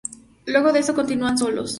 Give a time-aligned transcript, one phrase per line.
[0.47, 1.69] Luego de esto continúan solos.